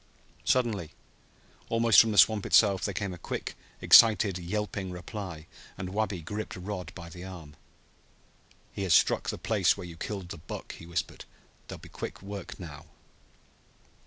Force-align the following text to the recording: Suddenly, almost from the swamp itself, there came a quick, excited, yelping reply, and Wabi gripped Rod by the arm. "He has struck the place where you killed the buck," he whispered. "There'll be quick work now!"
Suddenly, 0.45 0.93
almost 1.69 1.99
from 2.01 2.11
the 2.11 2.17
swamp 2.17 2.43
itself, 2.47 2.83
there 2.83 2.93
came 2.95 3.13
a 3.13 3.19
quick, 3.19 3.53
excited, 3.81 4.39
yelping 4.39 4.89
reply, 4.89 5.45
and 5.77 5.89
Wabi 5.93 6.23
gripped 6.23 6.55
Rod 6.55 6.91
by 6.95 7.07
the 7.07 7.23
arm. 7.23 7.55
"He 8.73 8.81
has 8.81 8.95
struck 8.95 9.29
the 9.29 9.37
place 9.37 9.77
where 9.77 9.85
you 9.85 9.97
killed 9.97 10.29
the 10.29 10.39
buck," 10.39 10.73
he 10.73 10.87
whispered. 10.87 11.25
"There'll 11.67 11.79
be 11.81 11.87
quick 11.89 12.23
work 12.23 12.59
now!" 12.59 12.87